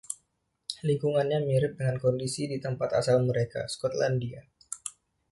Lingkungannya 0.87 1.37
mirip 1.49 1.73
dengan 1.79 1.97
kondisi 2.05 2.43
di 2.51 2.57
tempat 2.65 2.89
asal 2.99 3.17
mereka 3.29 3.61
Skotlandia. 3.73 4.41